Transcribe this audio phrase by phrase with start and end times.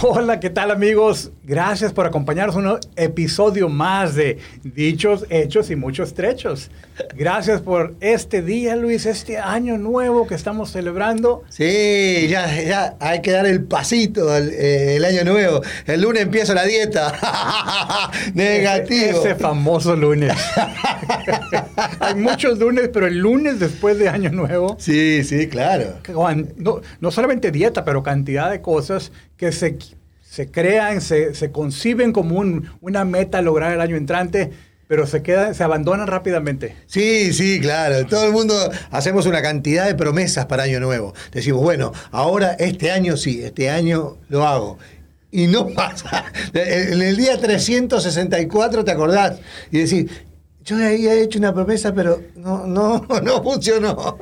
[0.00, 1.32] Hola, ¿qué tal amigos?
[1.42, 6.70] Gracias por acompañarnos en un episodio más de Dichos, Hechos y muchos trechos.
[7.16, 11.42] Gracias por este día, Luis, este año nuevo que estamos celebrando.
[11.48, 15.62] Sí, ya, ya hay que dar el pasito el, eh, el año nuevo.
[15.84, 17.12] El lunes empiezo la dieta.
[18.34, 19.18] Negativo.
[19.18, 20.32] Ese famoso lunes.
[21.98, 24.76] hay muchos lunes, pero el lunes después de año nuevo.
[24.78, 25.98] Sí, sí, claro.
[26.56, 29.78] No, no solamente dieta, pero cantidad de cosas que se,
[30.22, 34.50] se crean, se, se conciben como un- una meta lograr el año entrante,
[34.88, 36.74] pero se quedan, se abandonan rápidamente.
[36.86, 38.04] Sí, sí, claro.
[38.06, 38.54] Todo el mundo
[38.90, 41.14] hacemos una cantidad de promesas para Año Nuevo.
[41.32, 44.78] Decimos, bueno, ahora este año sí, este año lo hago.
[45.30, 46.24] Y no pasa.
[46.54, 50.10] En el día 364 te acordás y decís,
[50.68, 54.18] yo había hecho una promesa, pero no, no, no funcionó.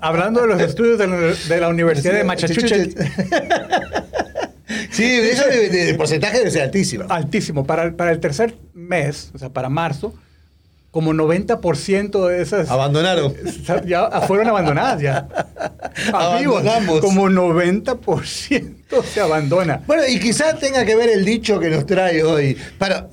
[0.00, 2.94] Hablando de los estudios de la, de la Universidad de Massachusetts,
[4.92, 7.04] Sí, eso de, porcentaje debe ser altísimo.
[7.08, 7.64] altísimo.
[7.66, 10.14] Para, el- para el tercer mes, o sea, para marzo,
[10.92, 13.34] como 90% de esas Abandonaron.
[13.86, 15.28] ya fueron abandonadas ya.
[16.12, 17.00] A vivo, Abandonamos.
[17.00, 19.82] como 90% se abandona.
[19.86, 22.56] Bueno, y quizás tenga que ver el dicho que nos trae hoy.
[22.78, 23.08] Para,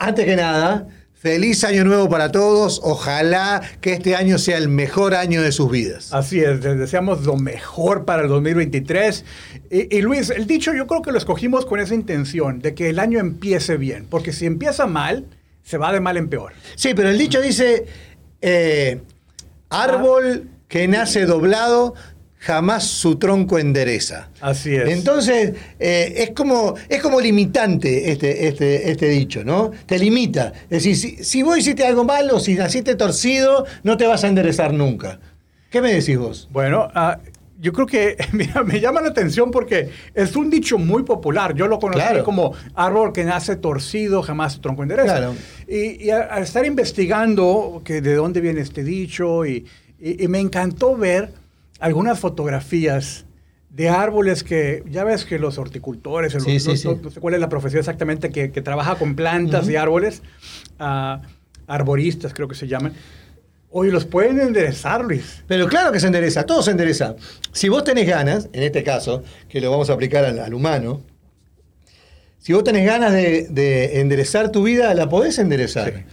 [0.00, 0.86] antes que nada,
[1.22, 2.80] feliz año nuevo para todos.
[2.82, 6.12] Ojalá que este año sea el mejor año de sus vidas.
[6.12, 9.24] Así es, les deseamos lo mejor para el 2023.
[9.70, 12.90] Y, y Luis, el dicho yo creo que lo escogimos con esa intención, de que
[12.90, 15.26] el año empiece bien, porque si empieza mal,
[15.62, 16.54] se va de mal en peor.
[16.74, 17.86] Sí, pero el dicho dice,
[18.40, 19.00] eh,
[19.70, 21.94] árbol que nace doblado,
[22.44, 24.28] jamás su tronco endereza.
[24.40, 24.88] Así es.
[24.88, 29.70] Entonces, eh, es, como, es como limitante este, este, este dicho, ¿no?
[29.86, 30.52] Te limita.
[30.64, 34.28] Es decir, si, si vos hiciste algo malo, si naciste torcido, no te vas a
[34.28, 35.20] enderezar nunca.
[35.70, 36.48] ¿Qué me decís vos?
[36.52, 37.18] Bueno, ah,
[37.60, 41.54] yo creo que mira, me llama la atención porque es un dicho muy popular.
[41.54, 42.24] Yo lo conocí Claro.
[42.24, 45.18] como árbol que nace torcido, jamás su tronco endereza.
[45.18, 45.34] Claro.
[45.68, 49.64] Y, y al estar investigando que de dónde viene este dicho, y,
[50.00, 51.40] y- y me encantó ver
[51.82, 53.26] algunas fotografías
[53.70, 56.88] de árboles que, ya ves que los horticultores, Sí, los- sí, no, sí.
[56.88, 60.22] no- no sé cuál es la profesión exactamente, que, que trabaja con plantas y árboles,
[61.66, 62.92] arboristas creo que se llaman.
[63.70, 65.42] Oye, los pueden enderezar, Luis.
[65.46, 67.16] Pero claro que se endereza, todo se endereza.
[67.52, 71.00] Si vos tenés ganas, en este caso, que lo vamos a aplicar al, al humano,
[72.38, 76.04] si vos tenés ganas de, de enderezar tu vida, la podés enderezar.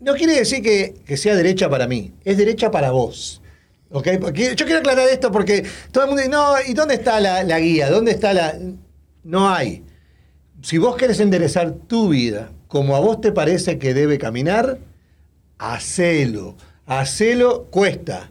[0.00, 3.39] No quiere decir que, que sea derecha para mí, es derecha para vos.
[3.92, 7.58] Yo quiero aclarar esto porque todo el mundo dice, no, ¿y dónde está la, la
[7.58, 7.90] guía?
[7.90, 8.54] ¿Dónde está la...?
[9.24, 9.84] No hay.
[10.62, 14.78] Si vos querés enderezar tu vida como a vos te parece que debe caminar,
[15.58, 16.54] hacelo.
[16.86, 18.30] Hacelo cuesta.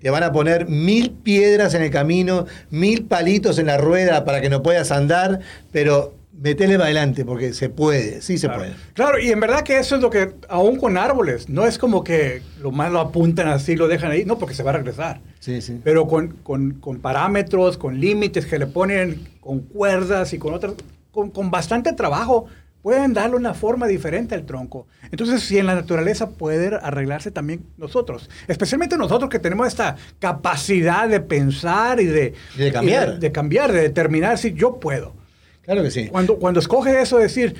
[0.00, 4.40] Te van a poner mil piedras en el camino, mil palitos en la rueda para
[4.40, 5.40] que no puedas andar,
[5.72, 8.62] pero metele para adelante porque se puede, sí se Claro.
[8.62, 8.74] puede.
[8.94, 12.02] Claro, y en verdad que eso es lo que, aún con árboles, no es como
[12.02, 15.20] que lo más lo apuntan así, lo dejan ahí, no, porque se va a regresar.
[15.40, 15.80] Sí, sí.
[15.84, 20.74] Pero con, con- con parámetros, con límites que le ponen, con cuerdas y con otras,
[21.10, 22.46] con, con bastante trabajo,
[22.80, 24.88] pueden darle una forma diferente al tronco.
[25.12, 31.08] Entonces, si en la naturaleza puede arreglarse también nosotros, especialmente nosotros que tenemos esta capacidad
[31.08, 33.08] de pensar y de, Y de cambiar.
[33.08, 35.14] y de, de cambiar, de determinar si yo puedo.
[35.62, 36.08] Claro que sí.
[36.08, 37.54] Cuando, cuando escoges eso, decir,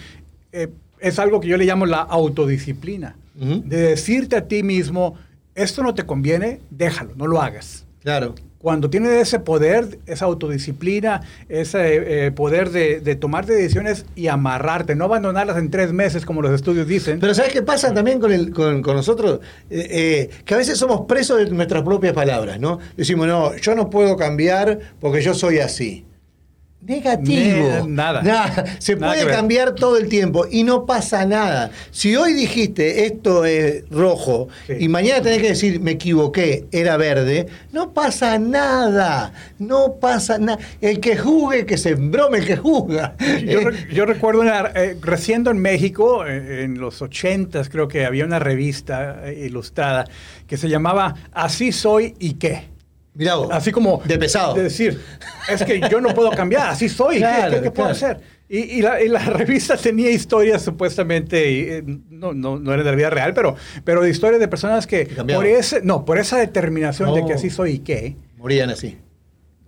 [0.53, 0.69] eh,
[1.01, 3.17] es algo que yo le llamo la autodisciplina.
[3.41, 3.63] Ujú.
[3.65, 5.17] De decirte a ti mismo,
[5.55, 7.85] esto no te conviene, déjalo, no lo hagas.
[8.03, 8.35] Claro.
[8.59, 14.95] Cuando tienes ese poder, esa autodisciplina, ese eh, poder de, de tomar decisiones y amarrarte,
[14.95, 17.19] no abandonarlas en tres meses como los estudios dicen.
[17.19, 19.41] Pero ¿sabes qué pasa también con, el, con, con nosotros?
[19.69, 22.79] Eh, eh, que a veces somos presos de nuestras propias palabras, ¿no?
[22.97, 26.05] Decimos, no, yo no puedo cambiar porque yo soy así.
[26.87, 27.87] Negativo.
[27.87, 28.23] Ne- nada.
[28.79, 31.71] Se Nada que puede cambiar todo el tiempo y no pasa nada.
[31.91, 34.75] Si hoy dijiste esto es rojo Sí.
[34.81, 39.33] y mañana tenés que decir me equivoqué, era verde, no pasa nada.
[39.59, 40.59] No pasa nada.
[40.81, 43.15] El que juzgue, que se embrome el que juzga.
[43.21, 47.89] Yo, Eh, re- yo recuerdo una, eh, recién en México, eh, en los ochentas, creo
[47.89, 50.05] que había una revista ilustrada
[50.47, 52.72] que se llamaba Así soy y qué.
[53.15, 53.49] Vos.
[53.51, 54.55] Así como De pesado.
[54.55, 55.01] de decir,
[55.49, 58.15] es que yo no puedo cambiar, así soy, ¿qué- Claro, ¿qué, qué puedo claro.
[58.17, 58.21] hacer?
[58.49, 62.83] Y, y la, y la revista tenía historias supuestamente, y, eh, no, no, no era
[62.83, 66.19] de la vida real, pero, pero de historias de personas que por ese, no, por
[66.19, 68.99] esa determinación de que así soy y qué, Morían así.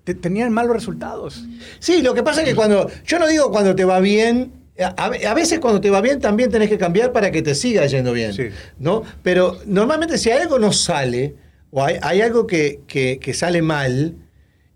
[0.04, 1.44] te- tenían malos resultados.
[1.78, 5.04] Sí, lo que pasa es que cuando, yo no digo cuando te va bien, a,
[5.06, 8.12] a veces cuando te va bien también tenés que cambiar para que te siga yendo
[8.12, 8.48] bien, Sí.
[8.78, 9.02] ¿no?
[9.22, 11.36] Pero normalmente si algo no sale,
[11.74, 14.14] o hay, hay algo que, que- que sale mal,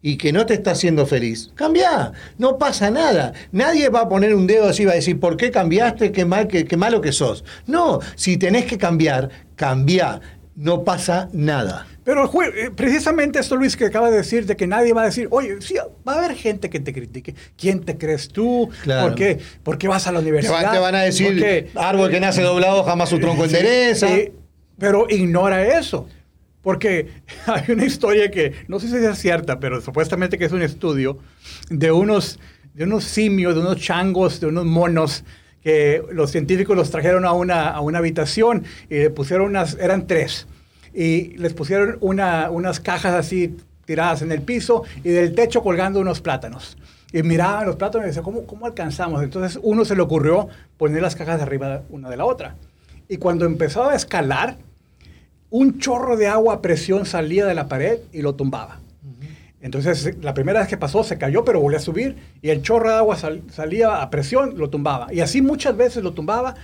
[0.00, 3.32] y que no te está haciendo feliz, cambia, no pasa nada.
[3.50, 6.12] Nadie va a poner un dedo así y va a decir, ¿por qué cambiaste?
[6.12, 7.44] Qué, mal, qué, qué malo que sos.
[7.66, 10.20] No, si tenés que cambiar, cambia,
[10.54, 11.84] no pasa nada.
[12.04, 15.26] Pero eh, precisamente esto, Luis, que acaba de decir, de que nadie va a decir,
[15.32, 15.74] oye, sí,
[16.08, 17.34] va a haber gente que te critique.
[17.56, 18.70] ¿Quién te crees tú?
[18.84, 19.08] Claro.
[19.08, 19.38] ¿Por, qué?
[19.64, 20.64] ¿Por qué vas a la Te, universidad?
[20.64, 24.06] va- te van a ¿Por decir, árbol que nace doblado jamás su tronco endereza.
[24.06, 24.30] sí,
[24.78, 26.08] pero ignora eso.
[26.62, 27.08] Porque
[27.46, 31.18] hay una historia que, no sé si es cierta, pero supuestamente que es un estudio
[31.70, 32.38] de unos,
[32.74, 35.24] de unos simios, de unos changos, de unos monos,
[35.62, 40.06] que los científicos los trajeron a una, a una habitación y le pusieron unas, eran
[40.06, 40.46] tres,
[40.94, 46.00] y les pusieron una- unas cajas así tiradas en el piso y del techo colgando
[46.00, 46.76] unos plátanos.
[47.12, 49.22] Y miraban los plátanos y decían, ¿cómo, ¿cómo alcanzamos?
[49.22, 52.54] Entonces uno se le ocurrió poner las cajas arriba una de la otra.
[53.08, 54.58] Y cuando empezaba a escalar,
[55.50, 58.80] un chorro de agua a presión salía de la pared y lo tumbaba.
[59.60, 62.90] Entonces, la primera vez que pasó se cayó, pero volvió a subir y el chorro
[62.90, 65.12] de agua sal- salía a presión, lo tumbaba.
[65.12, 66.54] Y así muchas veces lo tumbaba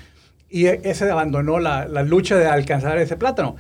[0.49, 3.57] y e- ese abandonó la, la lucha de alcanzar ese plátano.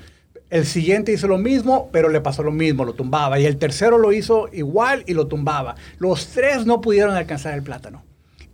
[0.51, 3.41] El siguiente hizo lo mismo, pero le pasó lo mismo, lo tumbaba.
[3.41, 5.75] Y el tercero lo hizo igual y lo tumbaba.
[5.99, 8.05] Los tres no pudieron alcanzar el plátano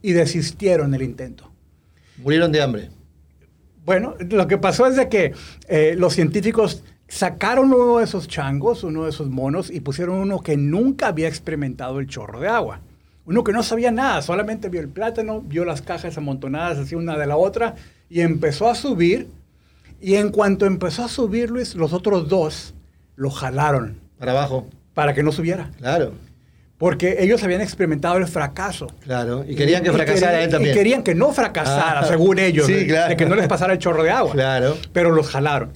[0.00, 1.50] y desistieron el intento.
[2.16, 2.88] Murieron de hambre.
[3.84, 5.32] Bueno, lo que pasó es de que
[5.68, 10.40] eh, los científicos sacaron uno de esos changos, uno de esos monos, y pusieron uno
[10.40, 12.80] que nunca había experimentado el chorro de agua.
[13.26, 17.16] Uno que no sabía nada, solamente vio el plátano, vio las cajas amontonadas así una
[17.18, 17.74] de la otra,
[18.08, 19.28] y empezó a subir.
[20.00, 22.74] Y en cuanto empezó a subir, Luis, los otros dos
[23.16, 24.66] lo jalaron Para abajo.
[24.94, 25.70] para que no subiera.
[25.78, 26.12] Claro,
[26.80, 28.86] Porque ellos habían experimentado el fracaso.
[29.04, 29.44] claro.
[29.46, 30.74] Y querían que Y fracasara querían- él también.
[30.74, 33.10] Y querían que no fracasara, Ah, según ellos, sí, claro.
[33.10, 34.32] de que no les pasara el chorro de agua.
[34.32, 34.76] Claro.
[34.92, 35.70] Pero los jalaron.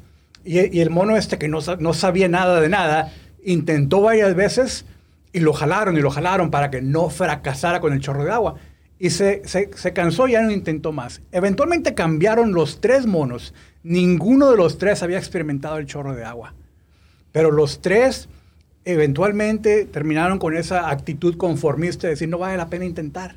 [0.47, 3.13] Y, y el mono este que no, sa- no sabía nada de nada,
[3.45, 4.87] intentó varias veces
[5.35, 8.55] y lo jalaron y lo jalaron para que no fracasara con el chorro de agua.
[8.99, 11.21] Y se, se, se cansó y ya no intentó más.
[11.33, 13.53] Eventualmente cambiaron los tres monos.
[13.83, 16.55] Ninguno de los tres había experimentado el chorro de agua.
[17.33, 18.29] Pero los tres
[18.85, 23.37] eventualmente terminaron con esa actitud conformista de decir no vale la pena intentar.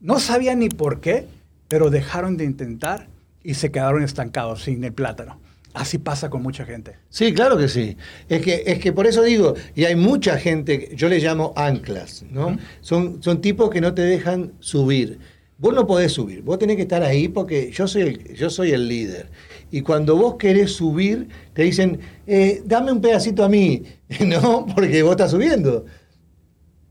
[0.00, 1.26] No sabían ni por qué,
[1.68, 3.08] pero dejaron de intentar
[3.42, 5.40] y se quedaron estancados sin el plátano.
[5.74, 6.94] Así pasa con mucha gente.
[7.10, 7.98] Sí, claro que sí.
[8.30, 12.24] Es que, es que por eso digo, y hay mucha gente, yo le llamo anclas,
[12.30, 12.56] ¿no?
[12.80, 15.18] Son, son tipos que no te dejan subir.
[15.58, 18.72] Vos no podés subir, vos tenés que estar ahí porque yo soy el, yo soy
[18.72, 19.30] el líder.
[19.70, 23.82] Y cuando vos querés subir, te dicen, eh, dame un pedacito a mí,
[24.26, 24.66] ¿no?
[24.66, 25.84] Porque vos estás subiendo.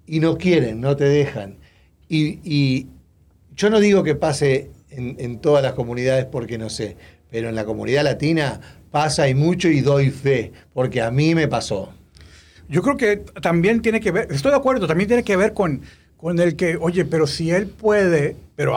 [0.06, 1.58] Y no quieren, no te dejan.
[2.08, 2.88] Y,
[3.56, 6.98] yo no digo que pase en, todas las comunidades porque no sé,
[7.32, 8.60] pero en la comunidad latina
[8.92, 11.94] pasa y mucho y doy fe, porque a mí me pasó.
[12.68, 15.82] Yo creo que también tiene que ver, estoy de acuerdo, también tiene que ver con,
[16.18, 18.76] con el que, oye, pero si él puede, pero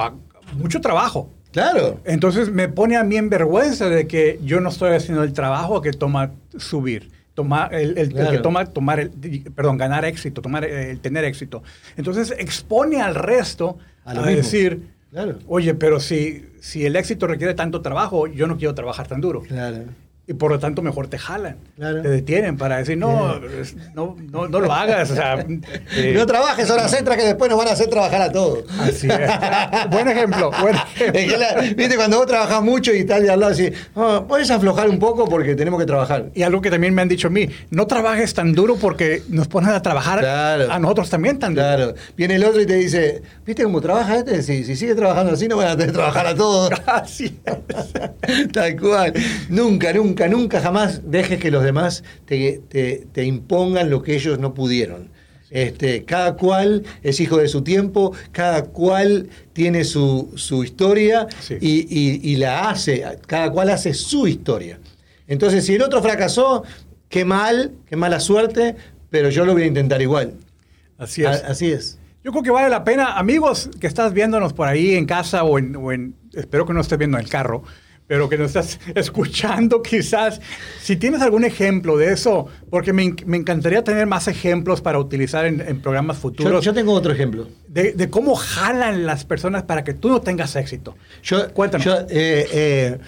[0.57, 1.29] mucho trabajo.
[1.53, 2.01] Claro.
[2.05, 5.81] Entonces me pone a mí en vergüenza de que yo no estoy haciendo el trabajo
[5.81, 8.31] que toma subir, tomar el, el- el Claro.
[8.33, 9.11] que toma tomar el,
[9.55, 11.63] perdón, ganar éxito, tomar eh, el tener éxito.
[11.97, 15.39] Entonces expone al resto A decir, Claro.
[15.47, 19.41] oye, pero si, si el éxito requiere tanto trabajo, yo no quiero trabajar tan duro.
[19.43, 19.85] Claro.
[20.31, 22.03] Y por lo tanto mejor te jalan, Claro.
[22.03, 23.41] te detienen para decir, no,
[23.95, 25.11] no, no, no lo hagas.
[25.11, 25.39] O sea,
[25.97, 28.65] eh, No trabajes horas extras que después nos van a hacer trabajar a todos.
[28.79, 29.89] así es.
[29.91, 31.19] buen ejemplo, buen ejemplo.
[31.21, 34.23] Es que la- Viste, cuando vos trabajás mucho y estás de al lado así, "Ah,
[34.29, 36.27] puedes aflojar un poco porque tenemos que trabajar.
[36.35, 39.49] Y algo que también me han dicho a mí, no trabajes tan duro porque nos
[39.49, 40.71] ponen a trabajar Claro.
[40.71, 41.67] a nosotros también tan duro.
[41.67, 41.95] Claro.
[42.19, 44.43] Viene el otro y te dice, ¿viste cómo trabaja este?
[44.43, 46.71] Si, si sigue trabajando así, no van a tener que trabajar a todos.
[46.87, 48.53] Así es.
[48.53, 49.13] Tal cual.
[49.49, 54.39] Nunca, nunca, nunca jamás dejes que los demás te, te- te impongan lo que ellos
[54.39, 55.11] no pudieron.
[55.51, 61.57] Este, cada cual es hijo de su tiempo, cada cual tiene su, su historia Sí.
[61.61, 64.79] y, y- y la hace, cada cual hace su historia.
[65.27, 66.65] Entonces, si el otro fracasó,
[67.09, 68.77] qué mal, qué mala suerte,
[69.11, 70.35] pero yo lo voy a intentar igual.
[70.99, 71.29] Así es.
[71.45, 71.99] A- así es.
[72.25, 75.59] Yo creo que vale la pena, amigos que estás viéndonos por ahí en casa o
[75.59, 77.63] en, o en- espero que no estés viendo en el carro,
[78.09, 80.41] pero que nos estás escuchando quizás,
[80.83, 85.47] si tienes algún ejemplo de eso, porque me, me encantaría tener más ejemplos para utilizar
[85.47, 87.47] en, en programas Yo, futuros, yo tengo otro ejemplo.
[87.69, 90.97] de, de cómo jalan las personas para que tú no tengas éxito.
[91.23, 91.85] Yo, Cuéntame.
[91.85, 92.99] Yo, eh, eh,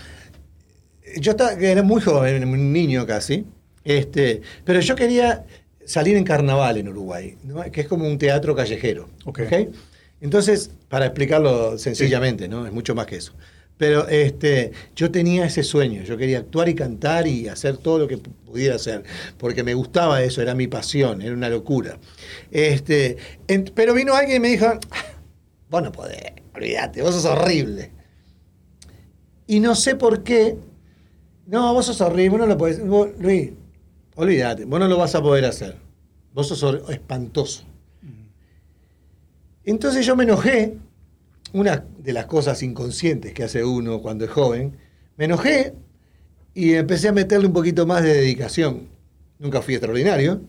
[1.17, 3.47] yo estaba, era muy joven, un niño casi,
[3.83, 5.45] este, pero yo quería
[5.87, 7.63] salir en carnaval en Uruguay, ¿no?
[7.73, 9.09] que es como un teatro callejero.
[9.25, 9.41] Ok.
[9.47, 9.75] ¿ok?
[10.21, 12.67] Entonces, para explicarlo sencillamente, ¿no?
[12.67, 13.33] es mucho más que eso.
[13.81, 18.09] Pero este, yo tenía ese sueño, yo quería actuar y cantar y hacer todo lo
[18.09, 19.05] que pudiera hacer,
[19.39, 21.99] porque me gustaba eso, era mi pasión, era una locura.
[22.51, 23.17] Este,
[23.75, 24.67] pero vino alguien y me dijo,
[25.71, 26.21] vos no podés,
[26.55, 27.91] olvídate, vos sos horrible.
[29.47, 30.59] Y no sé por qué,
[31.47, 32.81] no, vos sos horrible, vos no lo podés,
[33.19, 33.53] Luis,
[34.15, 35.79] olvídate, vos no lo vas a poder hacer,
[36.35, 37.65] vos sos espantoso.
[39.65, 40.77] Entonces yo me enojé
[41.53, 44.77] una de las cosas inconscientes que hace uno cuando es joven,
[45.17, 45.75] me enojé
[46.55, 48.89] y empecé a meterle un poquito más de dedicación.
[49.39, 50.43] Nunca fui extraordinario,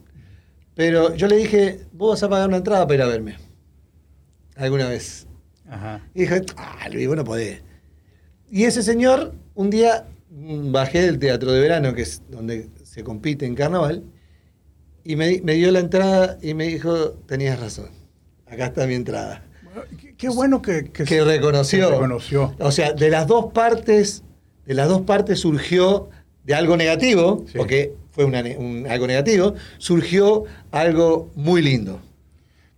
[0.76, 3.38] pero yo le dije, vos vas a pagar una entrada para ir a verme.
[4.56, 5.28] Alguna vez.
[6.14, 7.62] Y dije, ah, Luis, vos no podés.
[8.50, 13.04] Y ese señor, un día mm, bajé del teatro de verano, que es donde se
[13.04, 14.04] compite en carnaval,
[15.04, 17.90] y me, me dio la entrada y me dijo, tenías razón,
[18.46, 19.44] acá está mi entrada.
[20.22, 22.54] Qué bueno que, que, reconoció.
[22.60, 24.24] O sea, de las dos partes,
[24.68, 26.10] de las dos partes surgió
[26.44, 28.26] de algo negativo, porque fue
[28.88, 32.00] algo negativo, surgió algo muy lindo.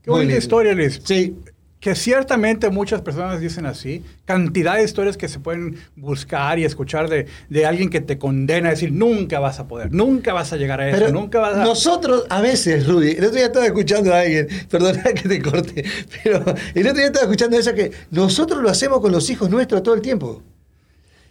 [0.04, 1.02] Qué buena historia, Liz.
[1.04, 1.36] Sí
[1.84, 7.10] que ciertamente muchas personas dicen así, cantidad de historias que se pueden buscar y escuchar
[7.10, 10.56] de, de alguien que te condena a decir, nunca vas a poder, nunca vas a
[10.56, 11.66] llegar a eso, nunca vas a...
[11.66, 15.84] Nosotros, a veces, Rudy, el otro día estaba escuchando a alguien, perdona que te corte,
[16.24, 19.84] pero el otro día estaba escuchando eso que nosotros lo hacemos con los hijos nuestros
[19.84, 20.42] todo el tiempo.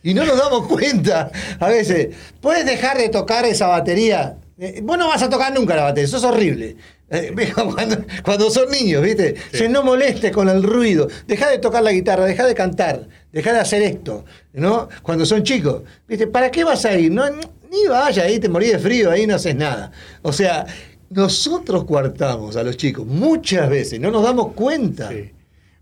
[0.02, 1.30] Y no nos damos cuenta.
[1.60, 4.36] A veces, puedes dejar de tocar esa batería.
[4.58, 6.76] Eh, vos no vas a tocar nunca la batería, eso es horrible.
[7.12, 7.34] Eh,
[8.24, 9.34] cuando, son niños, ¿viste?
[9.52, 11.08] Se no moleste con el ruido.
[11.26, 14.88] Deja de tocar la guitarra, deja de cantar, deja de hacer esto, ¿no?
[15.02, 16.26] Cuando son chicos, ¿viste?
[16.26, 17.12] ¿Para qué vas a ir?
[17.12, 19.92] No, ni vaya ahí, te morí de frío, ahí no haces nada.
[20.22, 20.64] O sea,
[21.10, 25.10] nosotros coartamos a los chicos muchas veces, no nos damos cuenta.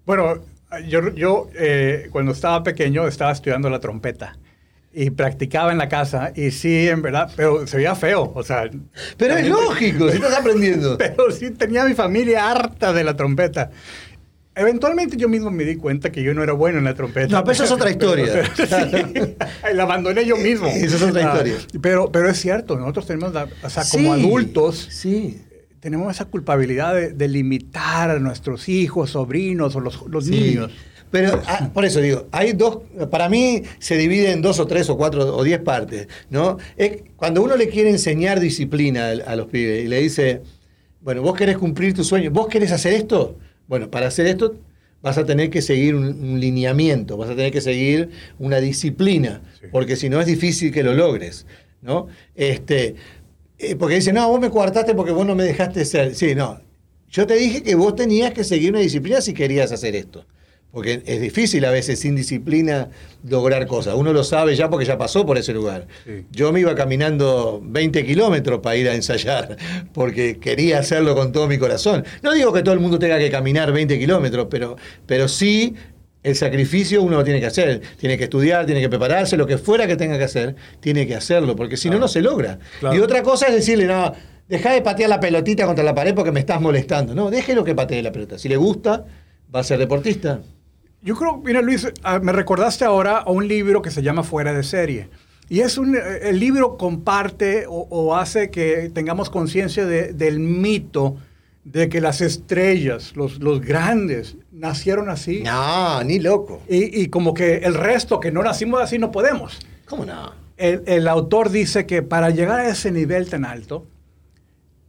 [0.05, 0.43] Bueno,
[0.89, 4.37] yo, yo eh, cuando estaba pequeño estaba estudiando la trompeta
[4.93, 8.69] y practicaba en la casa y sí, en verdad, pero se veía feo, o sea...
[9.17, 10.99] Pero es lógico, si estás aprendiendo.
[10.99, 13.71] Pero sí tenía mi familia harta de la trompeta.
[14.55, 17.29] Eventualmente yo mismo me di cuenta que yo no era bueno en la trompeta.
[17.29, 18.43] No, pero eso es otra historia.
[19.75, 20.67] la abandoné yo mismo.
[20.67, 21.55] Eso es otra historia.
[21.81, 23.33] pero, pero es cierto, nosotros tenemos,
[23.63, 25.41] o sea, como adultos, sí.
[25.79, 30.73] tenemos esa culpabilidad de, limitar a nuestros hijos, sobrinos o los, los niños.
[31.11, 32.79] Pero ah, por eso digo, hay dos,
[33.11, 36.59] para mí se divide en dos o tres o cuatro o diez partes, ¿no?
[36.77, 40.43] Es cuando uno le quiere enseñar disciplina a, los pibes y le dice,
[41.01, 43.37] bueno, vos querés cumplir tu sueño, vos querés hacer esto,
[43.67, 44.55] bueno, para hacer esto
[45.03, 49.97] vas a tener que seguir un, lineamiento, vas a tener que seguir una disciplina, porque
[49.97, 51.47] si no es difícil que lo logres,
[51.83, 52.07] ¿no?
[52.35, 52.95] Este,
[53.59, 56.15] eh, porque dice, no, vos me coartaste porque vos no me dejaste ser.
[56.15, 56.61] Sí, no.
[57.11, 60.25] Yo te dije que vos tenías que seguir una disciplina si querías hacer esto.
[60.73, 62.91] Porque es difícil a veces sin disciplina
[63.29, 63.95] lograr cosas.
[63.97, 65.89] Uno lo sabe ya porque ya pasó por ese lugar.
[66.31, 69.57] Yo me iba caminando 20 kilómetros para ir a ensayar,
[69.93, 72.05] porque quería hacerlo con todo mi corazón.
[72.23, 75.75] No digo que todo el mundo tenga que caminar 20 kilómetros, pero, pero sí
[76.23, 77.81] el sacrificio uno lo tiene que hacer.
[77.97, 81.15] Tiene que estudiar, tiene que prepararse, lo que fuera que tenga que hacer, tiene que
[81.15, 82.59] hacerlo, porque si no, no se logra.
[82.93, 84.13] Y otra cosa es decirle, no,
[84.49, 87.15] deja de patear la pelotita contra la pared porque me estás molestando.
[87.15, 88.39] No, déjelo que patee la pelota.
[88.39, 89.07] Si le gusta,
[89.55, 90.41] va a ser deportista.
[91.03, 94.53] Yo creo, mira Luis, ah, me recordaste ahora a un libro que se llama Fuera
[94.53, 95.09] de serie.
[95.49, 101.17] Y es un, eh, el libro comparte o, hace que tengamos conciencia del mito
[101.65, 105.43] de que las estrellas, los, los, grandes, nacieron así.
[105.43, 106.63] No, ni loco.
[106.69, 109.59] Y, y, como que el resto, que no nacimos así, no podemos.
[109.87, 110.33] ¿Cómo no?
[110.57, 113.87] El, el autor dice que para llegar a ese nivel tan alto,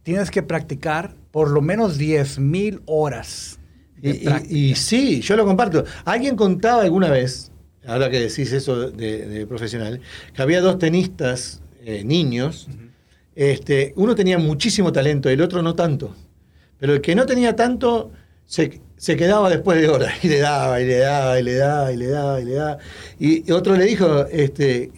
[0.02, 3.58] tienes que practicar por lo menos 10.000 horas
[4.02, 5.84] y, sí, yo lo comparto.
[6.04, 7.52] Alguien contaba alguna vez,
[7.86, 10.00] ahora que decís eso de, profesional,
[10.34, 12.68] que había dos tenistas eh, niños.
[13.34, 16.14] este, uno tenía muchísimo talento, el otro no tanto.
[16.78, 18.10] Pero el que no tenía tanto
[18.44, 21.96] se, quedaba después de horas y le daba, y le daba, y le daba, y
[21.96, 22.78] le daba, y le daba.
[23.18, 24.90] Y otro le dijo, este,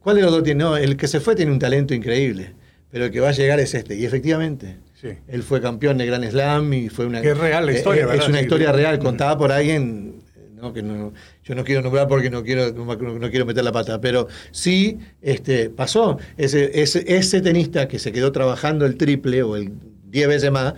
[0.00, 0.64] ¿cuál de los dos tiene?
[0.64, 2.54] No, el que se fue tiene un talento increíble,
[2.90, 3.94] pero el que va a llegar es este.
[3.96, 7.20] Y efectivamente, él fue campeón de Grand Slam y fue una...
[7.20, 10.22] es real la historia, eh, Es una historia real, contada por alguien
[10.54, 10.72] ¿no?
[10.72, 11.12] que no,
[11.44, 15.70] yo no quiero nombrar porque no quiero, no, quiero meter la pata, pero sí este,
[15.70, 16.18] pasó.
[16.36, 19.72] Ese, ese, ese, tenista que se quedó trabajando el triple o el
[20.10, 20.74] 10 veces más,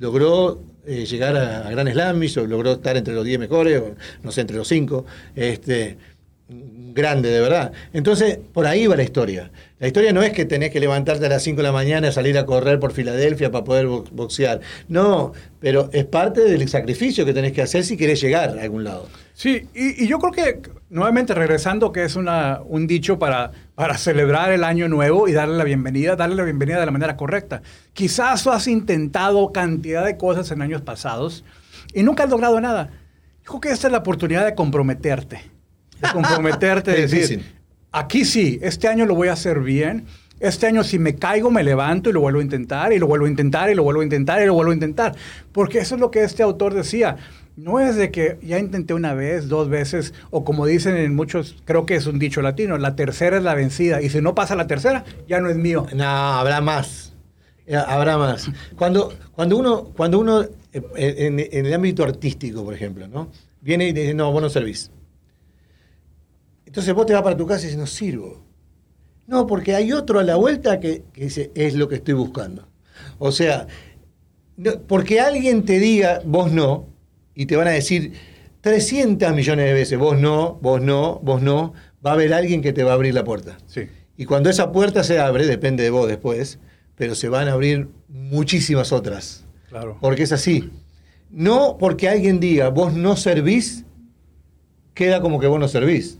[0.00, 4.40] logró eh, llegar a, Grand Slam, logró estar entre los 10 mejores, o, no sé,
[4.40, 5.06] entre los 5.
[5.36, 5.98] Este,
[6.98, 7.72] grande de verdad.
[7.92, 9.50] Entonces, por ahí va la historia.
[9.78, 12.36] La historia no es que tenés que levantarte a las 5 de la mañana, salir
[12.36, 14.60] a correr por Filadelfia para poder boxear.
[14.88, 18.82] No, pero es parte del sacrificio que tenés que hacer si querés llegar a algún
[18.82, 19.08] lado.
[19.32, 24.64] Sí, y, yo creo que, nuevamente regresando, que es un dicho para, para celebrar el
[24.64, 27.62] año nuevo y darle la bienvenida, darle la bienvenida de la manera correcta.
[27.92, 31.44] Quizás has intentado cantidad de cosas en años pasados
[31.94, 32.90] y nunca has logrado nada.
[33.44, 35.57] Yo creo que esta es la oportunidad de comprometerte
[36.00, 37.44] de comprometerte, de decir,
[37.92, 40.06] aquí sí, este año lo voy a hacer bien.
[40.40, 43.26] Este año si me caigo me levanto y lo vuelvo a intentar y lo vuelvo
[43.26, 45.16] a intentar y lo vuelvo a intentar y lo vuelvo a intentar.
[45.52, 47.16] Porque eso es lo que este autor decía.
[47.56, 51.56] No es de que ya intenté una vez, dos veces, o como dicen en muchos,
[51.64, 54.00] creo que es un dicho latino, la tercera es la vencida.
[54.00, 55.84] Y si no pasa la tercera, ya no es mío.
[55.92, 57.14] No, habrá más.
[57.66, 58.48] Eh, habrá más.
[58.76, 63.28] Cuando, cuando uno, cuando uno eh, en, en, el ámbito artístico, por ejemplo, ¿no?
[63.60, 64.92] Viene y dice, no, vos no servís.
[66.68, 68.44] Entonces vos te vas para tu casa y dices, no sirvo.
[69.26, 72.68] No, porque hay otro a la vuelta que, dice, es lo que estoy buscando.
[73.18, 73.66] O sea,
[74.86, 76.90] porque alguien te diga, vos no,
[77.34, 78.12] y te van a decir
[78.60, 81.72] 300 millones de veces, vos no, vos no, vos no,
[82.04, 83.56] va a haber alguien que te va a abrir la puerta.
[83.66, 83.88] Sí.
[84.18, 86.58] Y cuando esa puerta se abre, depende de vos después,
[86.96, 89.46] pero se van a abrir muchísimas otras.
[89.70, 89.96] Claro.
[90.02, 90.70] Porque es así.
[91.30, 93.86] No porque alguien diga, vos no servís,
[94.92, 96.18] queda como que vos no servís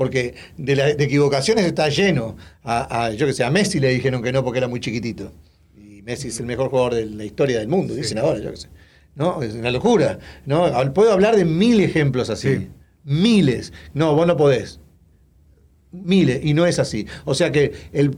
[0.00, 2.34] porque de, equivocaciones está lleno.
[2.64, 5.30] A, yo que sé, a Messi le dijeron que no porque era muy chiquitito.
[5.76, 8.56] Y Messi es el mejor jugador de la historia del mundo, dicen ahora, yo que
[8.56, 8.68] sé.
[9.14, 9.42] ¿No?
[9.42, 10.18] Es una locura.
[10.46, 10.72] ¿no?
[10.94, 12.68] Puedo hablar de mil ejemplos así.
[13.04, 13.74] Miles.
[13.92, 14.80] No, vos no podés.
[15.92, 16.40] Miles.
[16.44, 17.06] Y no es así.
[17.26, 18.16] O sea que el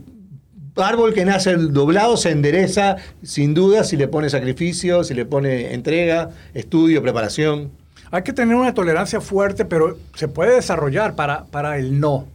[0.76, 5.74] árbol que nace doblado se endereza sin duda si le pone sacrificio, si le pone
[5.74, 7.72] entrega, estudio, preparación.
[8.12, 12.28] Hay que tener una tolerancia fuerte, pero se puede desarrollar para, para el no,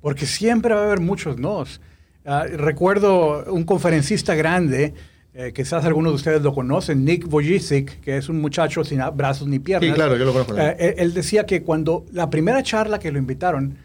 [0.00, 1.82] porque siempre va a haber muchos nos.
[2.24, 4.94] Ah, recuerdo un conferencista grande,
[5.34, 9.46] eh, quizás algunos de ustedes lo conocen, Nick Vojicic, que es un muchacho sin brazos
[9.48, 9.90] ni piernas.
[9.90, 10.56] Sí, claro, yo lo conozco.
[10.56, 13.76] Eh, él decía que cuando la primera charla que lo invitaron,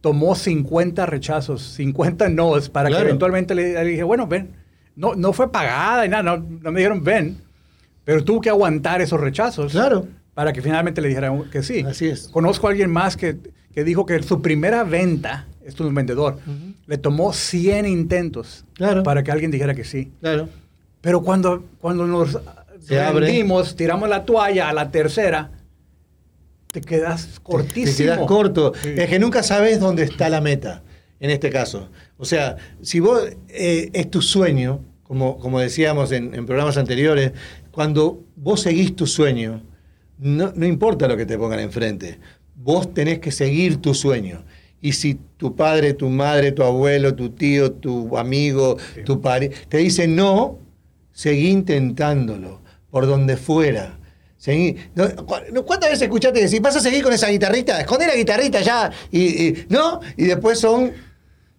[0.00, 4.50] tomó 50 rechazos, 50 nos, para que eventualmente le, dije, bueno, ven.
[4.94, 7.38] No, no fue pagada y nada, no, no me dijeron ven,
[8.04, 9.72] pero tuvo que aguantar esos rechazos.
[9.72, 11.84] Claro para que finalmente le dijeran que sí.
[11.86, 12.28] Así es.
[12.28, 13.36] Conozco a alguien más que,
[13.74, 16.38] que dijo que su primera venta, esto es un vendedor,
[16.86, 18.64] le tomó 100 intentos
[19.04, 20.10] para que alguien dijera que sí.
[20.20, 20.48] Claro.
[21.00, 22.38] Pero cuando, cuando nos
[22.88, 25.50] rendimos, tiramos la toalla a la tercera,
[26.72, 27.96] te quedas cortísimo.
[27.96, 28.72] Te quedas corto.
[28.84, 30.82] Es que nunca sabes dónde está la meta,
[31.20, 31.90] en este caso.
[32.16, 37.32] O sea, si vos eh, es tu sueño, como, como decíamos en, en programas anteriores,
[37.70, 39.62] cuando vos seguís tu sueño,
[40.22, 42.18] no, importa lo que te pongan enfrente,
[42.54, 44.44] vos tenés que seguir tu sueño.
[44.80, 49.78] Y si tu padre, tu madre, tu abuelo, tu tío, tu amigo, tu padre, te
[49.78, 50.58] dicen no,
[51.12, 53.98] seguí intentándolo, por donde fuera.
[54.36, 54.76] Seguí.
[54.94, 57.80] ¿Cuántas veces escuchaste decir, vas a seguir con esa guitarrita?
[57.80, 58.90] Escondé la guitarrita ya.
[59.12, 60.00] Y, ¿No?
[60.16, 60.92] Y después son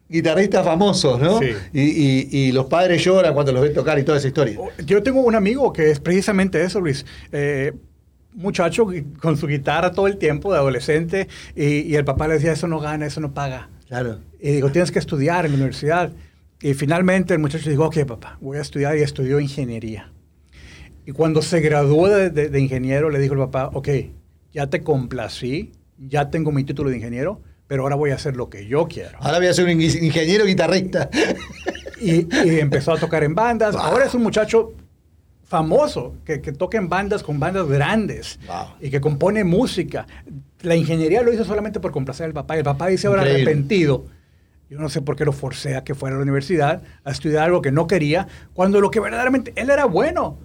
[0.10, 1.40] guitarristas famosos, ¿no?
[1.74, 4.58] Y, los padres lloran cuando los ven tocar y toda esa historia.
[4.86, 7.06] Yo tengo un amigo que es precisamente eso, Luis.
[7.32, 7.72] Eh,
[8.36, 8.88] muchacho
[9.20, 12.80] con su guitarra todo el tiempo, de adolescente, y, el papá le decía, eso no
[12.80, 13.70] gana, eso no paga.
[13.88, 14.20] Claro.
[14.40, 16.12] Y digo, tienes que estudiar en la universidad.
[16.62, 20.12] Y finalmente el muchacho dijo, ok, papá, voy a estudiar y estudió ingeniería.
[21.06, 23.90] Y cuando se graduó de, ingeniero, le dijo el papá, ok,
[24.54, 28.50] ya te complací, ya tengo mi título de ingeniero, pero ahora voy a hacer lo
[28.50, 29.18] que yo quiero.
[29.20, 31.10] Ahora voy a ser un ingeniero guitarrista.
[32.00, 32.28] Y,
[32.60, 33.76] empezó a tocar en bandas.
[33.76, 34.74] Ahora es un muchacho
[35.54, 38.40] famoso, que, que toca en bandas con bandas grandes
[38.82, 40.08] y que compone música.
[40.64, 42.56] La ingeniería lo hizo solamente por complacer al papá.
[42.56, 44.06] Y el papá dice ahora arrepentido.
[44.68, 47.44] Yo no sé por qué lo forcé a que fuera a la universidad a estudiar
[47.44, 50.40] algo que no quería, cuando lo que verdaderamente él era bueno.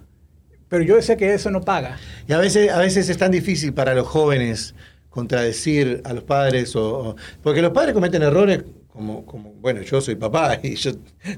[0.67, 1.97] Pero yo decía que eso no paga.
[2.27, 4.75] Y a veces, a veces es tan difícil para los jóvenes
[5.09, 8.63] contradecir a los padres, o, porque los padres cometen errores
[8.99, 10.91] como, como, bueno, yo soy papá y yo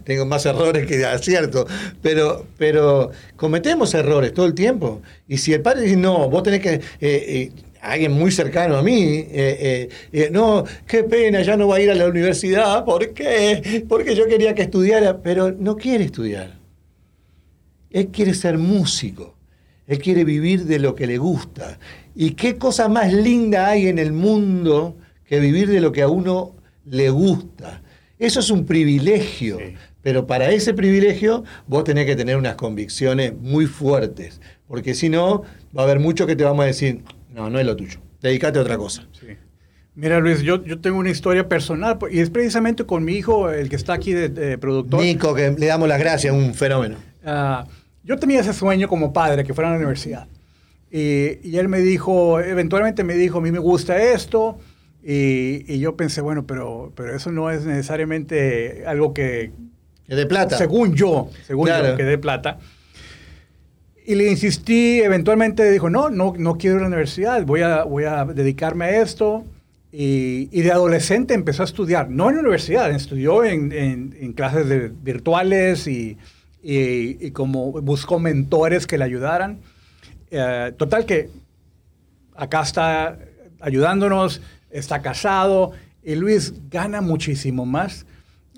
[0.04, 1.68] tengo más errores que acierto,
[2.02, 5.04] pero, pero cometemos errores todo el tiempo.
[5.28, 6.74] Y si el padre dice, no, vos tenés que...
[6.74, 9.90] Eh, eh, alguien muy cercano a mí, eh,
[10.32, 13.84] no, qué pena, ya no va a ir a la universidad, ¿por qué?
[13.90, 16.60] Porque yo quería que estudiara, pero no quiere estudiar.
[17.90, 19.36] Él quiere ser músico,
[19.88, 21.80] él quiere vivir de lo que le gusta.
[22.14, 24.96] ¿Y qué cosa más linda hay en el mundo
[25.26, 27.82] que vivir de lo que a uno le gusta.
[28.20, 29.58] Eso es un privilegio,
[30.02, 35.42] pero para ese privilegio vos tenés que tener unas convicciones muy fuertes, porque si no,
[35.76, 37.02] va a haber mucho que te vamos a decir,
[37.34, 39.08] no, no es lo tuyo, dedícate a otra cosa.
[39.96, 43.70] Mira, Luis, yo, yo tengo una historia personal y es precisamente con mi hijo, el
[43.70, 45.02] que está aquí de, de productor.
[45.02, 46.98] Nico, que le damos las gracias, un fenómeno.
[47.26, 47.66] Ah,
[48.04, 50.28] yo tenía ese sueño como padre, que fuera a la universidad.
[50.92, 54.60] Y, y él me dijo, eventualmente me dijo, a mí me gusta esto.
[55.04, 59.52] Y, y yo pensé, bueno, pero, pero eso no es necesariamente algo que,
[60.08, 60.58] Es de plata.
[60.58, 61.90] según yo, según Claro.
[61.90, 62.60] yo, que dé plata.
[64.06, 67.84] Y le insistí, eventualmente dijo, no, no, no quiero ir a la universidad, voy a,
[67.84, 69.46] voy a dedicarme a esto.
[69.94, 74.34] Y, y de adolescente empezó a estudiar, no en la universidad, estudió en, en- en
[74.34, 76.18] clases de- virtuales y,
[76.64, 79.60] y- y como buscó mentores que le ayudaran.
[80.32, 81.30] Eh, total que
[82.36, 83.20] acá está
[83.60, 85.72] ayudándonos, está casado
[86.04, 88.06] y Luis gana muchísimo más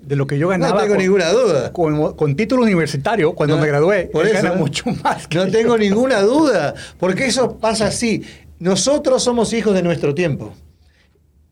[0.02, 0.74] de lo que yo ganaba.
[0.74, 1.72] No tengo con- ninguna duda.
[1.72, 5.26] con, con título universitario, cuando No, me gradué, por él eso, gana mucho más.
[5.28, 5.52] que No yo.
[5.52, 8.22] tengo ninguna duda, porque eso pasa así.
[8.58, 10.52] Nosotros somos hijos de nuestro tiempo.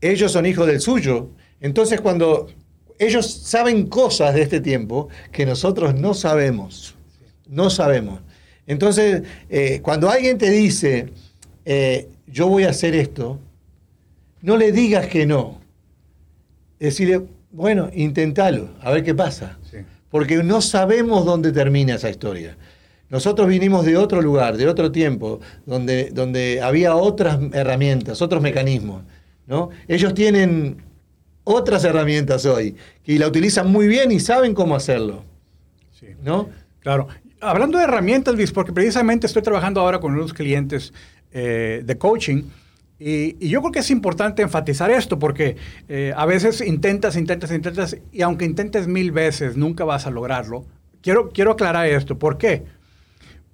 [0.01, 1.29] Ellos son hijos del suyo.
[1.61, 2.49] Entonces cuando
[2.99, 6.95] ellos saben cosas de este tiempo que nosotros no sabemos,
[7.49, 8.21] no sabemos.
[8.67, 11.13] Entonces, eh, cuando alguien te dice,
[11.65, 13.39] eh, yo voy a hacer esto,
[14.43, 15.61] no le digas que no.
[16.79, 19.59] Decirle, bueno, intentalo, a ver qué pasa.
[19.71, 19.79] Sí.
[20.11, 22.57] Porque no sabemos dónde termina esa historia.
[23.09, 29.03] Nosotros vinimos de otro lugar, de otro tiempo, donde, donde había otras herramientas, otros mecanismos.
[29.47, 29.69] ¿no?
[29.87, 30.79] Ellos tienen
[31.45, 32.75] otras herramientas hoy
[33.05, 35.25] y la utilizan muy bien y saben cómo hacerlo.
[35.93, 36.49] Sí, ¿no?
[36.81, 37.09] claro.
[37.41, 40.95] Hablando de herramientas, Luis, porque precisamente estoy trabajando ahora con unos clientes
[41.33, 42.45] eh, de coaching.
[43.05, 45.57] Y, y yo creo que es importante enfatizar esto porque
[45.89, 50.67] eh, a veces intentas, intentas, intentas y aunque intentes mil veces nunca vas a lograrlo.
[51.01, 52.17] Quiero, quiero aclarar esto.
[52.19, 52.63] ¿Por qué?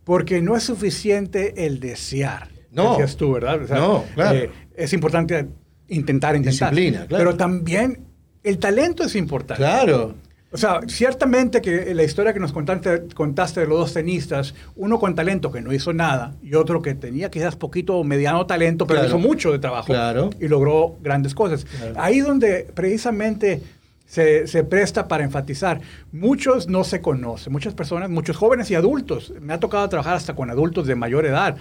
[0.05, 2.49] Porque no es suficiente el desear.
[2.71, 2.91] No.
[2.91, 3.61] Decías tú, ¿verdad?
[3.71, 4.39] No, claro.
[4.39, 5.49] eh, es importante
[5.89, 6.71] intentar, intentar.
[6.71, 7.25] Disciplina, claro.
[7.25, 8.05] Pero también
[8.43, 9.63] el talento es importante.
[9.63, 10.15] Claro.
[10.51, 14.99] O sea, ciertamente que la historia que nos contaste, contaste de los dos tenistas, uno
[14.99, 18.87] con talento que no hizo nada y otro que tenía quizás poquito o mediano talento,
[18.87, 19.09] pero Claro.
[19.19, 20.31] hizo mucho de trabajo Claro.
[20.41, 21.67] y logró grandes cosas.
[21.67, 21.95] Claro.
[21.99, 23.61] Ahí donde precisamente
[24.07, 25.83] se, se presta para enfatizar,
[26.13, 30.35] muchos no se conocen, muchas personas, muchos jóvenes y adultos, me ha tocado trabajar hasta
[30.35, 31.59] con adultos de mayor edad,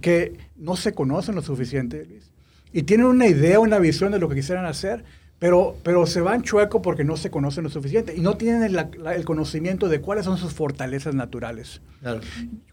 [0.00, 2.30] que no se conocen lo suficiente, Luis,
[2.72, 5.02] y tienen una idea, una visión de lo que quisieran hacer,
[5.38, 8.72] pero, pero se van chueco porque no se conocen lo suficiente y no tienen el,
[8.72, 11.80] la- el conocimiento de cuáles son sus fortalezas naturales.
[12.00, 12.20] claro.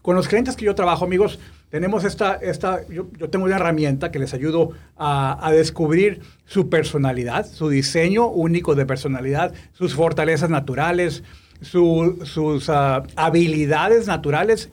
[0.02, 1.38] Con los clientes que yo trabajo, amigos,
[1.70, 6.68] tenemos esta, esta yo, yo tengo una herramienta que les ayudo a, a descubrir su
[6.68, 11.22] personalidad, su diseño único de personalidad, sus fortalezas naturales,
[11.60, 14.70] su- sus ah, habilidades naturales,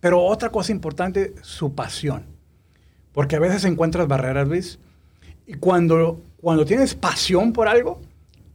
[0.00, 2.24] pero otra cosa importante, su pasión.
[3.12, 4.78] Porque a veces encuentras barreras, Luis,
[5.46, 8.00] y cuando, cuando tienes pasión por algo,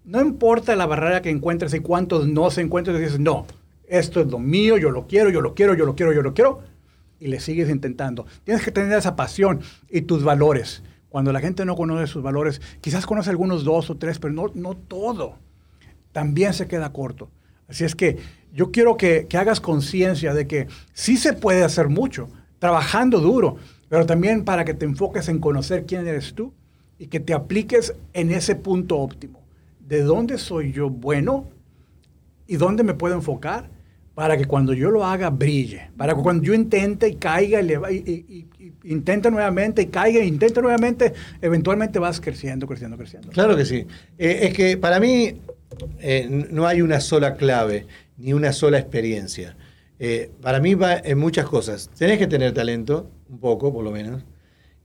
[0.04, 3.46] no importa la barrera que encuentres y cuántos no se encuentren, dices, no,
[3.88, 6.34] esto es lo mío, yo lo quiero, yo lo quiero, yo lo quiero, yo lo
[6.34, 6.62] quiero,
[7.20, 8.26] y le sigues intentando.
[8.44, 10.84] Tienes que tener esa pasión y tus valores.
[11.10, 14.52] Cuando la gente no conoce sus valores, quizás conoce algunos dos o tres, pero no,
[14.56, 15.36] no todo.
[16.14, 17.30] También se queda corto.
[17.68, 18.18] Así es que
[18.54, 23.58] yo quiero que, que hagas conciencia de que sí se puede hacer mucho, trabajando duro,
[23.90, 26.54] pero también para que te enfoques en conocer quién eres tú
[27.02, 29.40] y que te apliques en ese punto óptimo.
[29.80, 31.48] ¿De dónde soy yo bueno
[32.46, 33.72] y dónde me puedo enfocar?
[34.14, 37.96] Para que cuando yo lo haga brille, para que cuando yo intente y caiga y,
[37.96, 43.30] y- y- y- intente nuevamente y caiga e intente nuevamente, eventualmente vas creciendo, creciendo, creciendo.
[43.32, 43.88] Claro que sí.
[44.20, 45.40] Eh, es que para mí
[46.00, 47.88] eh, no hay una sola clave
[48.18, 49.58] ni una sola experiencia.
[49.98, 51.90] Eh, para mí va en muchas cosas.
[51.98, 54.24] Tenés que tener talento, un poco por lo menos,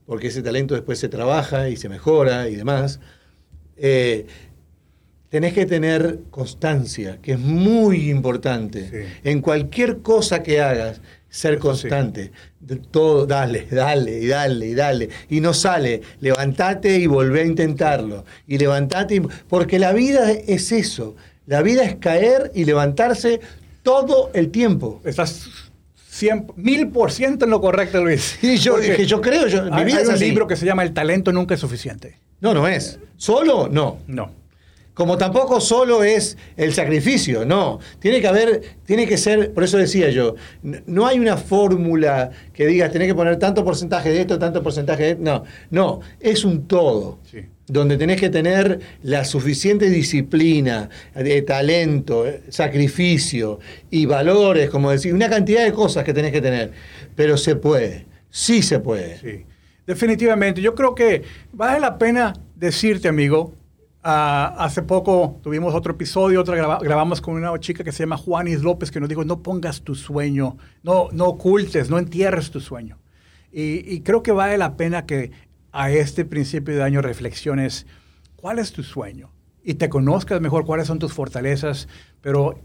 [0.07, 3.01] porque ese talento después se trabaja y se mejora y demás.
[3.77, 4.27] Eh,
[5.29, 8.89] tenés que tener constancia, que es muy importante.
[8.89, 9.13] Sí.
[9.29, 11.61] En cualquier cosa que hagas, ser sí.
[11.61, 12.33] constante.
[12.91, 15.09] Todo, dale, dale, y dale, y dale.
[15.29, 16.01] Y no sale.
[16.21, 18.25] Levantate y volvé a intentarlo.
[18.47, 21.17] Y levantate, y- porque la vida es eso.
[21.47, 23.41] La vida es caer y levantarse
[23.83, 25.01] todo el tiempo.
[25.05, 25.49] Estás
[26.57, 28.39] mil por ciento en lo correcto, Luis.
[28.43, 30.25] Y yo, Porque yo creo, yo, mi hay, vida hay es un así.
[30.27, 32.19] libro que se llama El talento nunca es suficiente.
[32.41, 32.99] No, no es.
[33.17, 33.99] Solo, no.
[34.07, 34.31] No.
[34.95, 37.81] Como tampoco solo es el sacrificio, no.
[37.99, 42.67] Tiene que haber, tiene que ser, por eso decía yo, no hay una fórmula que
[42.67, 46.67] digas, tenés que poner tanto porcentaje de esto, tanto porcentaje de No, no, es un
[46.67, 47.19] todo.
[47.31, 47.41] Sí.
[47.69, 53.59] Donde tenés que tener la suficiente disciplina, de talento, eh, sacrificio
[53.91, 56.71] y valores, como decir, una cantidad de cosas que tenés que tener.
[57.17, 59.19] Pero se puede, sí se puede.
[59.19, 59.45] Sí.
[59.87, 60.61] Definitivamente.
[60.61, 63.55] Yo creo que vale la pena decirte, amigo.
[64.09, 68.17] ah, hace poco tuvimos otro episodio, otra graba- grabamos con una chica que se llama
[68.17, 72.61] Juanis López, que nos dijo, no pongas tu sueño, no, no ocultes, no entierres tu
[72.61, 72.99] sueño.
[73.51, 75.31] Y creo que vale la pena que
[75.73, 77.87] a este principio de año reflexiones
[78.37, 79.31] cuál es tu sueño
[79.65, 81.89] y te conozcas mejor cuáles son tus fortalezas,
[82.21, 82.59] pero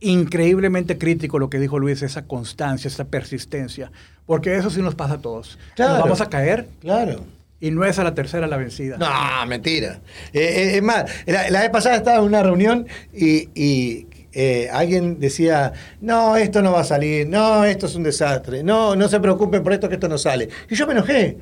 [0.00, 3.90] increíblemente crítico lo que dijo Luis, esa constancia, esa persistencia,
[4.26, 5.58] porque eso sí nos pasa a todos.
[5.76, 5.92] Claro.
[5.94, 7.24] Nos vamos a caer Claro.
[7.60, 8.96] y no es a la tercera la vencida.
[8.96, 10.00] No, mentira.
[10.32, 14.68] Eh, eh, es más, la, la vez pasada estaba en una reunión y, y, eh,
[14.72, 19.08] alguien decía, no, esto no va a salir, no, esto es un desastre, no, no
[19.08, 20.48] se preocupen por esto que esto no sale.
[20.70, 21.36] Y yo me enojé.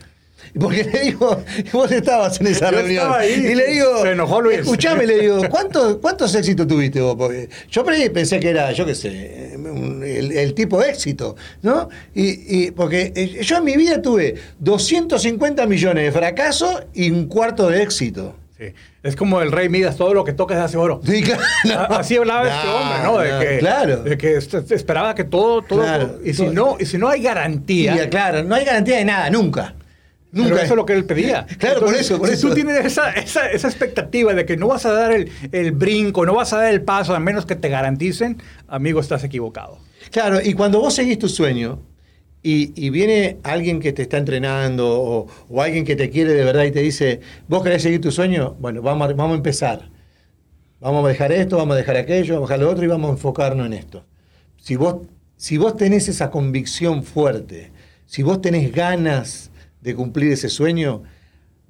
[0.59, 3.13] Porque le digo, vos estabas en esa Yo reunión.
[3.15, 3.33] ahí.
[3.51, 4.59] Y le digo, Se enojó Luis.
[4.59, 7.17] escuchame, le digo, ¿cuántos, ¿cuántos éxitos tuviste vos?
[7.17, 11.89] Porque yo pensé que era, yo qué sé, el, el tipo de éxito, ¿no?
[12.15, 17.27] Y, y porque eh, yo en mi vida tuve 250 millones de fracasos y un
[17.27, 18.37] cuarto de éxito.
[18.59, 18.73] Sí.
[19.05, 21.01] Es como el rey Midas, todo lo que toca se hace oro.
[21.07, 21.23] Sí,
[21.63, 21.95] claro.
[21.95, 23.19] Así hablaba este hombre, ¿no?
[23.19, 23.97] De no, que, claro.
[24.03, 26.19] de que est- esperaba que todo, todo, Claro.
[26.25, 29.31] y si no, y si no hay garantía, Y, claro, no hay garantía de nada,
[29.31, 29.75] nunca.
[30.31, 30.63] Pero Nunca.
[30.63, 31.47] eso es lo que él pedía.
[31.59, 32.49] Claro, por eso, por si eso.
[32.49, 36.27] tú tienes esa, esa, esa expectativa de que no vas a dar el, el brinco,
[36.27, 39.79] no vas a dar el paso, a menos que te garanticen, amigo, estás equivocado.
[40.11, 41.81] Claro, y cuando vos seguís tu sueño
[42.43, 46.45] y, y viene alguien que te está entrenando o, o alguien que te quiere de
[46.45, 49.91] verdad y te dice, vos querés seguir tu sueño, bueno, vamos a, vamos a empezar.
[50.81, 53.09] Vamos a dejar esto, vamos a dejar aquello, vamos a dejar lo otro y vamos
[53.09, 54.05] a enfocarnos en esto.
[54.57, 57.73] Si vos, si vos tenés esa convicción fuerte,
[58.07, 61.03] si vos tenés ganas de cumplir ese sueño,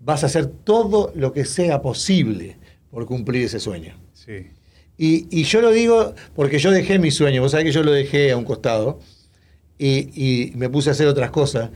[0.04, 2.56] vas a hacer todo lo que sea posible
[2.90, 3.94] por cumplir ese sueño.
[4.12, 4.50] Sí.
[4.96, 7.92] Y, y yo lo digo porque yo dejé mi sueño, vos sabés que yo lo
[7.92, 8.98] dejé a un costado
[9.78, 11.70] y, y me puse a hacer otras cosas.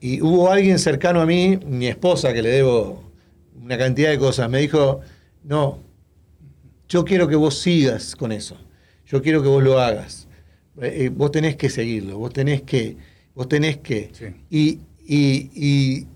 [0.00, 3.02] Y hubo alguien cercano a mí, mi esposa, que le debo
[3.62, 5.00] una cantidad de cosas, me dijo,
[5.44, 5.78] no,
[6.88, 8.56] yo quiero que vos sigas con eso,
[9.06, 10.28] yo quiero que vos lo hagas,
[10.80, 12.96] Eh, eh, vos tenés que seguirlo, vos tenés que,
[13.34, 14.10] vos tenés que.
[14.12, 14.26] Sí.
[14.50, 14.78] Y,
[15.14, 16.06] y- y-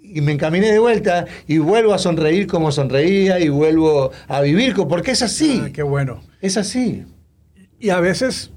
[0.00, 4.74] y me encaminé de vuelta y vuelvo a sonreír como sonreía y vuelvo a vivir,
[4.88, 6.20] porque es así, Ah, qué bueno.
[6.40, 7.04] es así.
[7.80, 8.52] Y a veces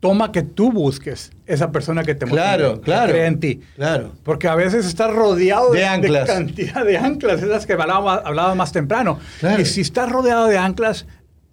[0.00, 3.12] toma que tú busques esa persona que te motive, Claro, que claro.
[3.12, 3.60] cree en ti.
[3.76, 4.12] Claro.
[4.24, 6.26] Porque a veces estás rodeado De anclas.
[6.28, 9.18] cantidad de anclas, esas que hablaba, hablaba más temprano.
[9.40, 9.60] Claro.
[9.60, 11.06] Y si estás rodeado de anclas,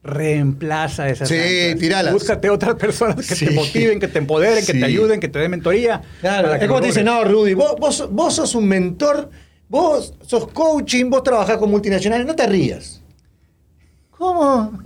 [0.09, 1.79] reemplaza esas Sí, anclas.
[1.79, 2.13] tiralas.
[2.13, 3.45] Búscate otras personas que Sí.
[3.45, 4.79] te motiven, que te empoderen, que Sí.
[4.79, 6.01] te ayuden, que te den mentoría.
[6.21, 9.29] Claro, es que como te dicen, no, Rudy, vos, vos, vos sos un mentor,
[9.67, 13.01] vos sos coaching, vos trabajás con multinacionales, no te rías.
[14.11, 14.77] ¿Cómo?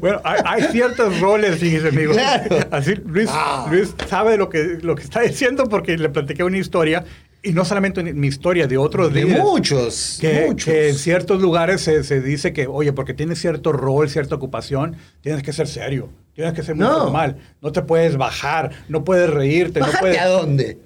[0.00, 2.12] Bueno, hay, hay ciertos roles, fíjese, amigo.
[2.12, 2.58] Claro.
[2.70, 3.66] Así, Luis, Ah.
[3.70, 7.02] Luis sabe lo que, lo que está diciendo porque le platiqué una historia,
[7.48, 9.42] y no solamente mi historia, de otros De líderes.
[9.44, 10.64] muchos, que, muchos.
[10.72, 14.96] que en ciertos lugares se, se dice que, oye, porque tienes cierto rol, cierta ocupación,
[15.20, 17.04] tienes que ser serio, tienes que ser muy No.
[17.04, 20.18] formal, no te puedes bajar, no puedes reírte, no ¿Bajate puedes...
[20.20, 20.78] a dónde?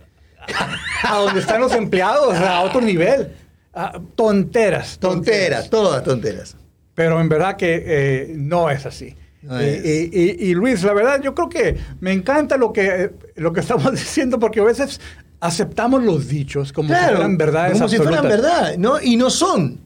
[1.04, 3.32] a donde están los empleados, a otro nivel.
[3.72, 6.56] Ah, tonteras, Tonteras, todas tonteras.
[6.94, 9.14] Pero en verdad que eh, no es así.
[9.42, 9.84] No Y- es.
[9.84, 13.60] Y, y- y, Luis, la verdad, yo creo que me encanta lo que, lo que
[13.60, 15.00] estamos diciendo porque a veces
[15.40, 18.20] aceptamos los dichos como si Claro, fueran verdades como si absolutas.
[18.20, 19.00] fueran verdad, ¿no?
[19.00, 19.80] Y no son.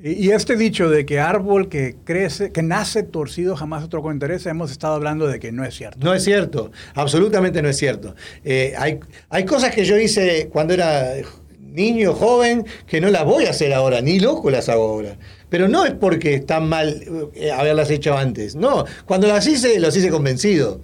[0.00, 4.12] Y, y este dicho de que árbol que crece, que nace torcido jamás otro con
[4.14, 5.98] interés, hemos estado hablando de que no es cierto.
[6.00, 8.14] No es cierto, absolutamente no es cierto.
[8.44, 11.14] Eh, hay, hay cosas que yo hice cuando era
[11.60, 15.16] niño, joven, que no las voy a hacer ahora, ni loco las hago ahora.
[15.48, 18.84] Pero no es porque están mal eh, haberlas hecho antes, no.
[19.06, 20.80] Cuando las hice, las hice convencido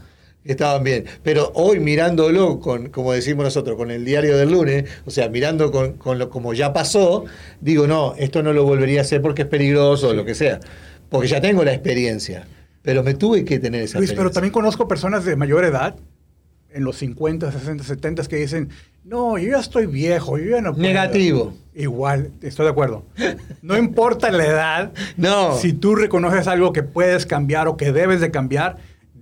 [0.52, 1.04] estaban bien.
[1.22, 5.70] Pero hoy mirándolo, con, como decimos nosotros, con el diario del lunes, o sea, mirando
[5.72, 7.24] con, con lo como ya pasó,
[7.60, 10.60] digo, no, esto no lo volvería a hacer porque es peligroso o lo que sea.
[11.08, 12.46] Porque ya tengo la experiencia.
[12.82, 14.34] Pero me tuve que tener esa Luis, pero experiencia.
[14.34, 15.96] también conozco personas de mayor edad,
[16.70, 18.68] en los 50, 60, 70, que dicen,
[19.04, 20.82] no, yo ya estoy viejo, yo ya no puedo".
[20.82, 21.54] Negativo.
[21.72, 23.04] Igual, estoy de acuerdo.
[23.62, 25.56] No importa la edad, No.
[25.56, 28.76] si tú reconoces algo que puedes cambiar o que debes de cambiar,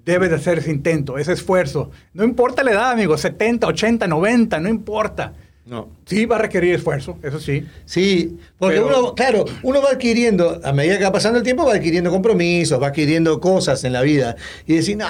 [0.05, 1.91] debes de hacer ese intento, ese esfuerzo.
[2.13, 5.33] No importa la edad, amigo, 70, 80, 90, no importa.
[5.65, 5.91] No.
[6.07, 7.65] Sí va a requerir esfuerzo, eso sí.
[7.85, 11.65] Sí, porque Pero- uno, claro, uno va adquiriendo, a medida que va pasando el tiempo,
[11.65, 14.35] va adquiriendo compromisos, va adquiriendo cosas en la vida.
[14.67, 15.07] Y decir, no,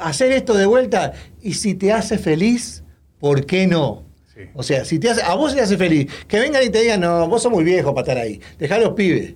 [0.00, 2.82] hacer esto de vuelta, y si te hace feliz,
[3.20, 4.04] ¿por qué no?
[4.34, 4.40] Sí.
[4.54, 7.00] O sea, si te hace, a vos te hace feliz, que vengan y te digan,
[7.00, 9.34] no, vos sos muy viejo para estar ahí, dejá a los pibes.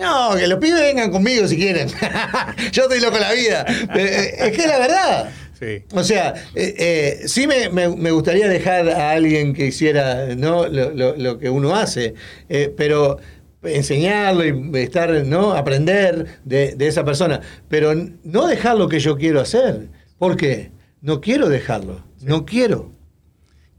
[0.00, 1.88] No, que los pibes vengan conmigo si quieren.
[2.72, 3.64] Yo estoy loco la vida.
[3.94, 5.30] Eh, Es que es la verdad.
[5.58, 5.84] Sí.
[5.92, 10.66] O sea, eh, eh, sí me, me- me gustaría dejar a alguien que hiciera ¿no?
[10.66, 12.14] lo, lo- lo que uno hace,
[12.48, 13.18] eh, pero
[13.62, 15.52] enseñarlo y estar, ¿no?
[15.52, 17.92] aprender de, de esa persona, pero
[18.24, 19.88] no dejar lo que yo quiero hacer.
[20.18, 20.70] ¿Por qué?
[21.02, 22.92] No quiero dejarlo, no quiero.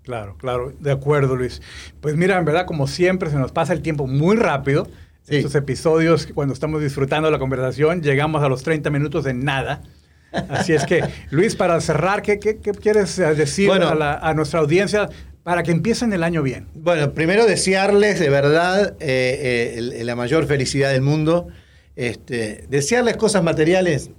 [0.03, 1.61] Claro, claro, de acuerdo, Luis.
[1.99, 4.87] Pues mira, en verdad, como siempre, se nos pasa el tiempo muy rápido.
[5.23, 5.37] Sí.
[5.37, 9.81] Estos episodios, cuando estamos disfrutando la conversación, llegamos a los 30 minutos de nada.
[10.49, 13.89] Así es que, Luis, para cerrar, ¿qué, qué- qué quieres decir Bueno.
[13.89, 15.09] a, la- a nuestra audiencia
[15.43, 16.67] para que empiecen el año bien?
[16.73, 21.47] Bueno, primero desearles de verdad eh, eh, la mayor felicidad del mundo.
[21.95, 24.09] Este, desearles cosas materiales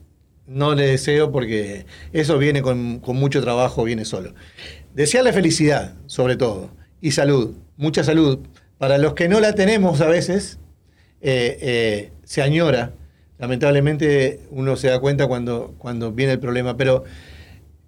[0.47, 4.35] no le deseo porque eso viene con, con mucho trabajo, viene solo.
[4.95, 8.41] Desearles felicidad, sobre todo, y salud, mucha salud.
[8.79, 10.59] Para los que no la tenemos a veces,
[11.23, 12.93] eh, eh, se añora.
[13.39, 17.05] Lamentablemente uno se da cuenta cuando, cuando viene el problema, pero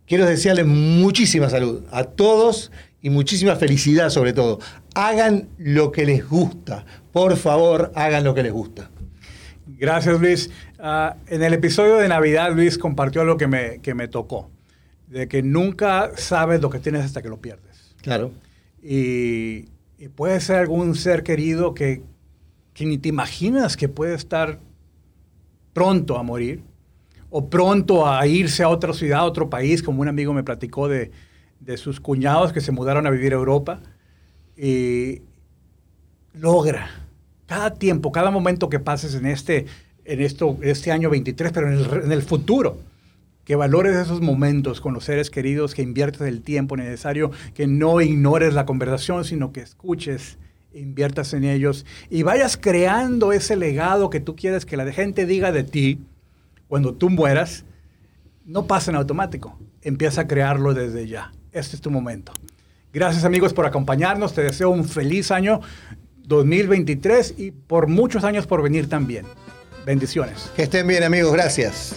[0.06, 4.60] quiero desearles muchísima salud a todos y muchísima felicidad sobre todo.
[4.94, 6.86] Hagan lo que les gusta.
[7.12, 8.90] Por favor, hagan lo que les gusta.
[9.66, 10.50] Gracias, Luis.
[10.78, 14.50] Ah, en el episodio de Navidad, Luis compartió algo que me, que me tocó,
[15.08, 17.94] de que nunca sabes lo que tienes hasta que lo pierdes.
[18.02, 18.32] Claro.
[18.82, 19.66] Y,
[19.98, 22.02] y puede ser algún ser querido que,
[22.74, 24.58] que ni te imaginas que puede estar
[25.72, 26.62] pronto a morir
[27.30, 30.88] o pronto a irse a otra ciudad, a otro país, como un amigo me platicó
[30.88, 31.10] de,
[31.60, 33.80] de sus cuñados que se mudaron a vivir a Europa.
[34.56, 35.22] Y
[36.34, 36.90] logra
[37.46, 39.66] cada tiempo, cada momento que pases en este,
[40.04, 42.78] en esto, este año 23, pero en el, en el futuro,
[43.44, 48.00] que valores esos momentos con los seres queridos, que inviertas el tiempo necesario, que no
[48.00, 50.38] ignores la conversación, sino que escuches,
[50.74, 55.52] inviertas en ellos y vayas creando ese legado que tú quieres que la gente diga
[55.52, 56.00] de ti
[56.68, 57.64] cuando tú mueras,
[58.44, 61.32] no pasa en automático, empieza a crearlo desde ya.
[61.52, 62.32] Este es tu momento.
[62.92, 65.60] Gracias amigos por acompañarnos, te deseo un feliz año
[66.24, 69.26] 2023 y por muchos años por venir también.
[69.84, 70.50] Bendiciones.
[70.56, 71.96] Que estén bien amigos, gracias.